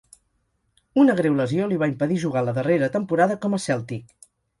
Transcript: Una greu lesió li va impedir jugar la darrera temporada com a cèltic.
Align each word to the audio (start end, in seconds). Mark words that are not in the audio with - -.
Una 1.01 1.15
greu 1.19 1.35
lesió 1.39 1.67
li 1.73 1.77
va 1.83 1.89
impedir 1.91 2.17
jugar 2.23 2.43
la 2.47 2.55
darrera 2.59 2.89
temporada 2.97 3.37
com 3.45 3.59
a 3.59 3.61
cèltic. 3.67 4.17